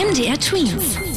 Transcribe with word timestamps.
MDR 0.00 0.38
Twins. 0.38 1.09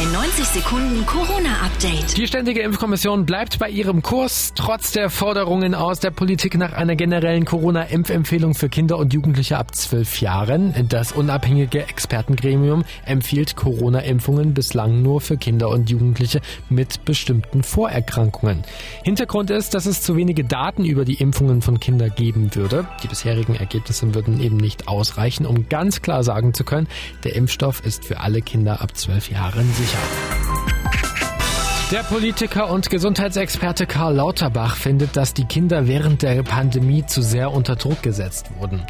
Dein 0.00 0.12
90 0.12 0.46
Sekunden 0.46 1.04
Corona-Update. 1.04 2.16
Die 2.16 2.26
Ständige 2.26 2.62
Impfkommission 2.62 3.26
bleibt 3.26 3.58
bei 3.58 3.68
ihrem 3.68 4.00
Kurs, 4.00 4.52
trotz 4.54 4.92
der 4.92 5.10
Forderungen 5.10 5.74
aus 5.74 6.00
der 6.00 6.10
Politik 6.10 6.56
nach 6.56 6.72
einer 6.72 6.96
generellen 6.96 7.44
Corona-Impfempfehlung 7.44 8.54
für 8.54 8.70
Kinder 8.70 8.96
und 8.96 9.12
Jugendliche 9.12 9.58
ab 9.58 9.74
12 9.74 10.22
Jahren. 10.22 10.72
Das 10.88 11.12
unabhängige 11.12 11.86
Expertengremium 11.86 12.84
empfiehlt 13.04 13.56
Corona-Impfungen 13.56 14.54
bislang 14.54 15.02
nur 15.02 15.20
für 15.20 15.36
Kinder 15.36 15.68
und 15.68 15.90
Jugendliche 15.90 16.40
mit 16.70 17.04
bestimmten 17.04 17.62
Vorerkrankungen. 17.62 18.62
Hintergrund 19.04 19.50
ist, 19.50 19.74
dass 19.74 19.84
es 19.84 20.00
zu 20.00 20.16
wenige 20.16 20.44
Daten 20.44 20.86
über 20.86 21.04
die 21.04 21.16
Impfungen 21.16 21.60
von 21.60 21.78
Kindern 21.78 22.14
geben 22.16 22.54
würde. 22.54 22.86
Die 23.02 23.08
bisherigen 23.08 23.54
Ergebnisse 23.54 24.14
würden 24.14 24.40
eben 24.40 24.56
nicht 24.56 24.88
ausreichen, 24.88 25.44
um 25.44 25.68
ganz 25.68 26.00
klar 26.00 26.24
sagen 26.24 26.54
zu 26.54 26.64
können, 26.64 26.88
der 27.24 27.36
Impfstoff 27.36 27.84
ist 27.84 28.06
für 28.06 28.20
alle 28.20 28.40
Kinder 28.40 28.80
ab 28.80 28.96
12 28.96 29.32
Jahren 29.32 29.70
sicher. 29.74 29.89
Der 31.90 32.04
Politiker 32.04 32.70
und 32.70 32.88
Gesundheitsexperte 32.88 33.86
Karl 33.86 34.14
Lauterbach 34.14 34.76
findet, 34.76 35.16
dass 35.16 35.34
die 35.34 35.44
Kinder 35.44 35.88
während 35.88 36.22
der 36.22 36.42
Pandemie 36.44 37.04
zu 37.04 37.20
sehr 37.20 37.50
unter 37.50 37.74
Druck 37.74 38.00
gesetzt 38.02 38.50
wurden. 38.58 38.82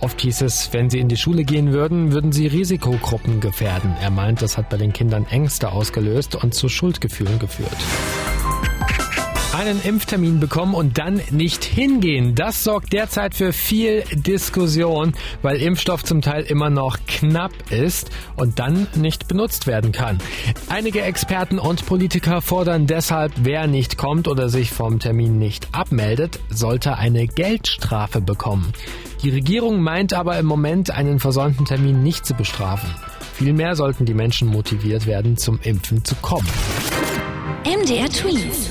Oft 0.00 0.20
hieß 0.20 0.42
es, 0.42 0.72
wenn 0.72 0.90
sie 0.90 0.98
in 0.98 1.08
die 1.08 1.16
Schule 1.16 1.44
gehen 1.44 1.72
würden, 1.72 2.12
würden 2.12 2.32
sie 2.32 2.46
Risikogruppen 2.46 3.40
gefährden. 3.40 3.96
Er 4.00 4.10
meint, 4.10 4.42
das 4.42 4.56
hat 4.56 4.68
bei 4.68 4.76
den 4.76 4.92
Kindern 4.92 5.26
Ängste 5.30 5.70
ausgelöst 5.70 6.34
und 6.36 6.54
zu 6.54 6.68
Schuldgefühlen 6.68 7.38
geführt 7.38 7.76
einen 9.58 9.82
Impftermin 9.82 10.38
bekommen 10.38 10.74
und 10.74 10.98
dann 10.98 11.20
nicht 11.30 11.64
hingehen. 11.64 12.36
Das 12.36 12.62
sorgt 12.62 12.92
derzeit 12.92 13.34
für 13.34 13.52
viel 13.52 14.04
Diskussion, 14.12 15.14
weil 15.42 15.60
Impfstoff 15.60 16.04
zum 16.04 16.22
Teil 16.22 16.44
immer 16.44 16.70
noch 16.70 16.98
knapp 17.08 17.50
ist 17.70 18.10
und 18.36 18.60
dann 18.60 18.86
nicht 18.94 19.26
benutzt 19.26 19.66
werden 19.66 19.90
kann. 19.90 20.18
Einige 20.68 21.02
Experten 21.02 21.58
und 21.58 21.86
Politiker 21.86 22.40
fordern 22.40 22.86
deshalb, 22.86 23.32
wer 23.42 23.66
nicht 23.66 23.98
kommt 23.98 24.28
oder 24.28 24.48
sich 24.48 24.70
vom 24.70 25.00
Termin 25.00 25.38
nicht 25.38 25.66
abmeldet, 25.72 26.38
sollte 26.50 26.96
eine 26.96 27.26
Geldstrafe 27.26 28.20
bekommen. 28.20 28.72
Die 29.24 29.30
Regierung 29.30 29.82
meint 29.82 30.12
aber 30.12 30.38
im 30.38 30.46
Moment, 30.46 30.92
einen 30.92 31.18
versäumten 31.18 31.66
Termin 31.66 32.04
nicht 32.04 32.24
zu 32.24 32.34
bestrafen. 32.34 32.90
Vielmehr 33.34 33.74
sollten 33.74 34.04
die 34.04 34.14
Menschen 34.14 34.46
motiviert 34.46 35.06
werden, 35.06 35.36
zum 35.36 35.58
Impfen 35.62 36.04
zu 36.04 36.14
kommen. 36.16 36.46
MDR 37.64 38.08
Tweets. 38.08 38.70